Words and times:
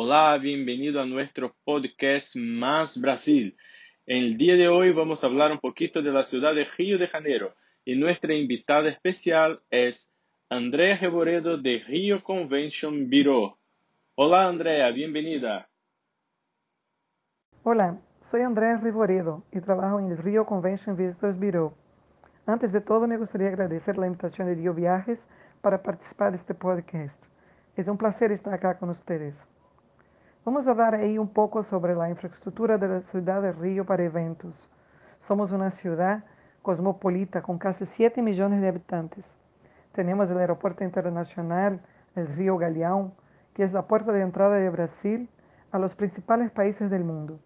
Hola, 0.00 0.38
bienvenido 0.38 1.00
a 1.00 1.06
nuestro 1.06 1.56
podcast 1.64 2.36
Más 2.36 3.00
Brasil. 3.00 3.56
En 4.06 4.22
el 4.26 4.36
día 4.36 4.54
de 4.54 4.68
hoy 4.68 4.92
vamos 4.92 5.24
a 5.24 5.26
hablar 5.26 5.50
un 5.50 5.58
poquito 5.58 6.00
de 6.02 6.12
la 6.12 6.22
ciudad 6.22 6.54
de 6.54 6.64
Río 6.64 6.98
de 6.98 7.08
Janeiro 7.08 7.56
y 7.84 7.96
nuestra 7.96 8.32
invitada 8.32 8.88
especial 8.90 9.60
es 9.70 10.14
Andrea 10.50 10.96
Reboredo 10.98 11.58
de 11.58 11.80
Rio 11.80 12.22
Convention 12.22 13.10
Bureau. 13.10 13.56
Hola 14.14 14.46
Andrea, 14.46 14.88
bienvenida. 14.92 15.68
Hola, 17.64 17.98
soy 18.30 18.42
Andrea 18.42 18.76
Rivoredo 18.76 19.42
y 19.50 19.60
trabajo 19.60 19.98
en 19.98 20.12
el 20.12 20.18
Rio 20.18 20.46
Convention 20.46 20.96
Visitors 20.96 21.36
Bureau. 21.36 21.74
Antes 22.46 22.70
de 22.70 22.80
todo, 22.80 23.08
me 23.08 23.16
gustaría 23.16 23.48
agradecer 23.48 23.98
la 23.98 24.06
invitación 24.06 24.46
de 24.46 24.54
Rio 24.54 24.74
Viajes 24.74 25.18
para 25.60 25.82
participar 25.82 26.30
de 26.30 26.38
este 26.38 26.54
podcast. 26.54 27.20
Es 27.74 27.88
un 27.88 27.98
placer 27.98 28.30
estar 28.30 28.54
acá 28.54 28.78
con 28.78 28.90
ustedes. 28.90 29.34
Vamos 30.48 30.66
a 30.66 30.70
hablar 30.70 30.94
ahí 30.94 31.18
un 31.18 31.28
poco 31.28 31.62
sobre 31.62 31.94
la 31.94 32.08
infraestructura 32.08 32.78
de 32.78 32.88
la 32.88 33.00
ciudad 33.02 33.42
de 33.42 33.52
Río 33.52 33.84
para 33.84 34.02
eventos. 34.02 34.66
Somos 35.26 35.52
una 35.52 35.70
ciudad 35.70 36.24
cosmopolita 36.62 37.42
con 37.42 37.58
casi 37.58 37.84
7 37.84 38.22
millones 38.22 38.62
de 38.62 38.68
habitantes. 38.68 39.26
Tenemos 39.92 40.30
el 40.30 40.38
aeropuerto 40.38 40.84
internacional, 40.84 41.82
el 42.16 42.28
Río 42.28 42.56
Galeão, 42.56 43.10
que 43.52 43.62
es 43.62 43.74
la 43.74 43.82
puerta 43.82 44.10
de 44.10 44.22
entrada 44.22 44.54
de 44.54 44.70
Brasil 44.70 45.28
a 45.70 45.78
los 45.78 45.94
principales 45.94 46.50
países 46.50 46.90
del 46.90 47.04
mundo. 47.04 47.38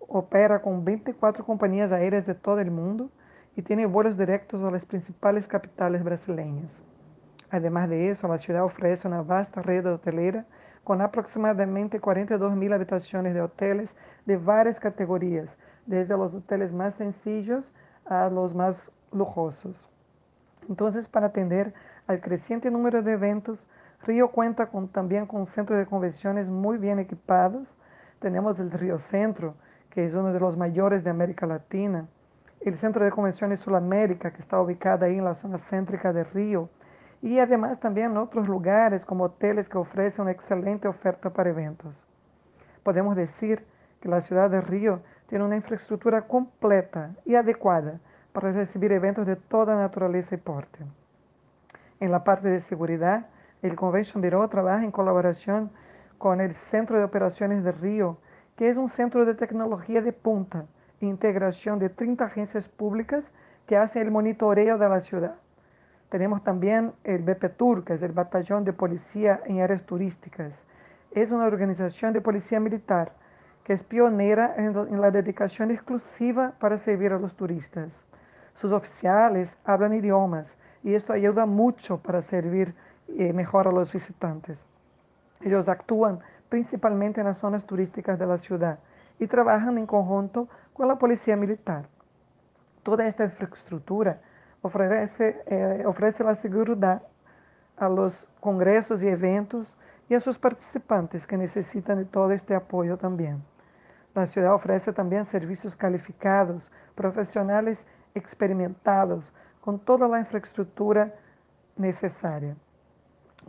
Opera 0.00 0.60
con 0.60 0.84
24 0.84 1.46
compañías 1.46 1.90
aéreas 1.92 2.26
de 2.26 2.34
todo 2.34 2.60
el 2.60 2.70
mundo 2.70 3.08
y 3.56 3.62
tiene 3.62 3.86
vuelos 3.86 4.18
directos 4.18 4.62
a 4.62 4.70
las 4.70 4.84
principales 4.84 5.46
capitales 5.46 6.04
brasileñas. 6.04 6.70
Además 7.50 7.88
de 7.88 8.10
eso, 8.10 8.28
la 8.28 8.36
ciudad 8.36 8.64
ofrece 8.64 9.08
una 9.08 9.22
vasta 9.22 9.62
red 9.62 9.86
hotelera 9.86 10.44
con 10.90 11.02
aproximadamente 11.02 12.00
42 12.00 12.56
mil 12.56 12.72
habitaciones 12.72 13.32
de 13.32 13.40
hoteles 13.40 13.88
de 14.26 14.36
varias 14.36 14.80
categorías, 14.80 15.56
desde 15.86 16.16
los 16.16 16.34
hoteles 16.34 16.72
más 16.72 16.96
sencillos 16.96 17.70
a 18.06 18.28
los 18.28 18.56
más 18.56 18.74
lujosos. 19.12 19.88
Entonces, 20.68 21.06
para 21.06 21.28
atender 21.28 21.72
al 22.08 22.20
creciente 22.20 22.72
número 22.72 23.04
de 23.04 23.12
eventos, 23.12 23.64
Río 24.04 24.32
cuenta 24.32 24.68
también 24.90 25.26
con 25.26 25.46
centros 25.46 25.78
de 25.78 25.86
convenciones 25.86 26.48
muy 26.48 26.76
bien 26.76 26.98
equipados. 26.98 27.68
Tenemos 28.18 28.58
el 28.58 28.72
Río 28.72 28.98
Centro, 28.98 29.54
que 29.90 30.04
es 30.04 30.14
uno 30.14 30.32
de 30.32 30.40
los 30.40 30.56
mayores 30.56 31.04
de 31.04 31.10
América 31.10 31.46
Latina. 31.46 32.08
El 32.62 32.76
Centro 32.78 33.04
de 33.04 33.12
Convenciones 33.12 33.60
Sudamérica, 33.60 34.32
que 34.32 34.42
está 34.42 34.60
ubicado 34.60 35.04
ahí 35.04 35.18
en 35.18 35.24
la 35.24 35.34
zona 35.34 35.58
céntrica 35.58 36.12
de 36.12 36.24
Río 36.24 36.68
y 37.22 37.38
además 37.38 37.78
también 37.80 38.16
otros 38.16 38.48
lugares 38.48 39.04
como 39.04 39.24
hoteles 39.24 39.68
que 39.68 39.78
ofrecen 39.78 40.22
una 40.22 40.30
excelente 40.30 40.88
oferta 40.88 41.30
para 41.30 41.50
eventos. 41.50 41.94
Podemos 42.82 43.16
decir 43.16 43.64
que 44.00 44.08
la 44.08 44.20
ciudad 44.20 44.50
de 44.50 44.60
Río 44.60 45.00
tiene 45.28 45.44
una 45.44 45.56
infraestructura 45.56 46.22
completa 46.22 47.10
y 47.24 47.34
adecuada 47.34 48.00
para 48.32 48.52
recibir 48.52 48.92
eventos 48.92 49.26
de 49.26 49.36
toda 49.36 49.76
naturaleza 49.76 50.34
y 50.34 50.38
porte. 50.38 50.78
En 52.00 52.10
la 52.10 52.24
parte 52.24 52.48
de 52.48 52.60
seguridad, 52.60 53.26
el 53.62 53.76
Convention 53.76 54.22
Bureau 54.22 54.48
trabaja 54.48 54.82
en 54.84 54.90
colaboración 54.90 55.70
con 56.16 56.40
el 56.40 56.54
Centro 56.54 56.96
de 56.96 57.04
Operaciones 57.04 57.62
de 57.62 57.72
Río, 57.72 58.18
que 58.56 58.70
es 58.70 58.76
un 58.76 58.88
centro 58.88 59.24
de 59.24 59.34
tecnología 59.34 60.00
de 60.00 60.12
punta 60.12 60.64
integración 61.06 61.78
de 61.78 61.88
30 61.88 62.24
agencias 62.24 62.68
públicas 62.68 63.24
que 63.66 63.76
hacen 63.76 64.02
el 64.02 64.10
monitoreo 64.10 64.78
de 64.78 64.88
la 64.88 65.00
ciudad. 65.00 65.36
Tenemos 66.10 66.42
también 66.42 66.92
el 67.04 67.22
BPTUR, 67.22 67.84
que 67.84 67.94
es 67.94 68.02
el 68.02 68.10
Batallón 68.10 68.64
de 68.64 68.72
Policía 68.72 69.40
en 69.46 69.60
Áreas 69.60 69.84
Turísticas. 69.86 70.52
Es 71.12 71.30
una 71.30 71.46
organización 71.46 72.12
de 72.12 72.20
policía 72.20 72.58
militar 72.58 73.12
que 73.62 73.74
es 73.74 73.84
pionera 73.84 74.54
en, 74.56 75.00
la 75.00 75.12
dedicación 75.12 75.70
exclusiva 75.70 76.52
para 76.58 76.78
servir 76.78 77.12
a 77.12 77.18
los 77.20 77.36
turistas. 77.36 78.04
Sus 78.56 78.72
oficiales 78.72 79.56
hablan 79.64 79.94
idiomas 79.94 80.46
y 80.82 80.94
esto 80.94 81.12
ayuda 81.12 81.46
mucho 81.46 81.98
para 81.98 82.22
servir 82.22 82.74
eh, 83.06 83.32
mejor 83.32 83.68
a 83.68 83.72
los 83.72 83.92
visitantes. 83.92 84.58
Ellos 85.40 85.68
actúan 85.68 86.18
principalmente 86.48 87.20
en 87.20 87.28
las 87.28 87.38
zonas 87.38 87.64
turísticas 87.66 88.18
de 88.18 88.26
la 88.26 88.38
ciudad 88.38 88.80
y 89.20 89.28
trabajan 89.28 89.78
en 89.78 89.86
conjunto 89.86 90.48
con 90.72 90.88
la 90.88 90.96
policía 90.96 91.36
militar. 91.36 91.84
Toda 92.82 93.06
esta 93.06 93.24
infraestructura 93.24 94.18
ofrece, 94.62 95.42
eh, 95.46 95.84
ofrece 95.86 96.24
la 96.24 96.34
seguridad 96.34 97.02
a 97.76 97.88
los 97.88 98.28
congresos 98.40 99.02
y 99.02 99.08
eventos 99.08 99.76
y 100.08 100.14
a 100.14 100.20
sus 100.20 100.38
participantes 100.38 101.26
que 101.26 101.36
necesitan 101.36 101.98
de 101.98 102.04
todo 102.04 102.32
este 102.32 102.54
apoyo 102.54 102.96
también. 102.96 103.42
La 104.14 104.26
ciudad 104.26 104.54
ofrece 104.54 104.92
también 104.92 105.24
servicios 105.26 105.76
calificados, 105.76 106.68
profesionales 106.94 107.78
experimentados, 108.14 109.24
con 109.60 109.78
toda 109.78 110.08
la 110.08 110.18
infraestructura 110.18 111.14
necesaria. 111.76 112.56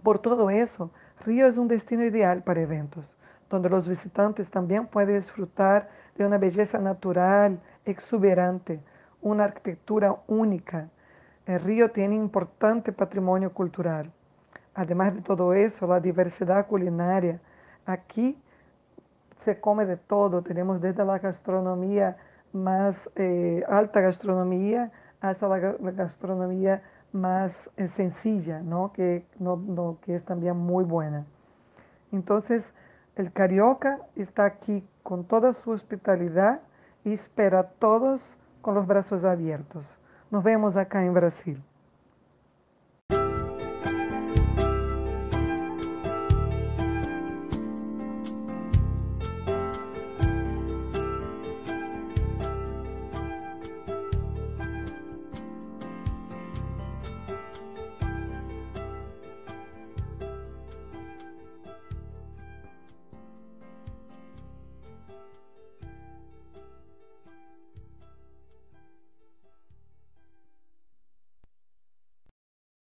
Por 0.04 0.20
todo 0.20 0.50
eso, 0.50 0.92
Río 1.26 1.48
es 1.48 1.58
un 1.58 1.68
destino 1.68 2.04
ideal 2.04 2.44
para 2.44 2.62
eventos, 2.62 3.16
donde 3.50 3.70
los 3.70 3.88
visitantes 3.88 4.50
también 4.50 4.88
pueden 4.88 5.18
disfrutar 5.18 5.90
de 6.16 6.26
una 6.26 6.38
belleza 6.38 6.80
natural 6.80 7.60
exuberante, 7.86 8.80
una 9.22 9.46
arquitectura 9.46 10.16
única, 10.28 10.90
el 11.46 11.59
río 11.59 11.91
tiene 11.91 12.16
importante 12.16 12.91
patrimonio 12.91 13.53
cultural. 13.53 14.12
Además 14.74 15.16
de 15.16 15.22
todo 15.22 15.53
eso, 15.53 15.88
la 15.88 16.00
diversidad 16.00 16.68
culinaria. 16.68 17.40
Aquí 17.85 18.38
se 19.44 19.59
come 19.59 19.85
de 19.85 19.97
todo. 19.97 20.41
Tenemos 20.41 20.81
desde 20.81 21.03
la 21.03 21.19
gastronomía 21.19 22.18
más 22.53 23.09
eh, 23.16 23.63
alta 23.68 24.01
gastronomía 24.01 24.91
hasta 25.22 25.47
la, 25.47 25.59
gastronomía 25.59 26.81
más 27.12 27.53
eh, 27.78 27.88
sencilla, 27.90 28.62
¿no? 28.62 28.91
Que, 28.94 29.25
no, 29.40 29.97
que 30.01 30.16
es 30.16 30.25
también 30.25 30.57
muy 30.57 30.84
buena. 30.84 31.25
Entonces, 32.12 32.74
el 33.16 33.31
carioca 33.31 34.00
está 34.16 34.46
aquí 34.46 34.88
con 35.03 35.25
toda 35.25 35.53
su 35.53 35.72
hospitalidad 35.72 36.62
y 37.03 37.13
espera 37.13 37.59
a 37.59 37.63
todos 37.63 38.22
con 38.62 38.75
los 38.75 38.88
brazos 38.88 39.24
abiertos. 39.24 39.85
Nos 40.31 40.42
vemos 40.42 40.78
acá 40.78 41.03
em 41.03 41.12
Brasil. 41.12 41.58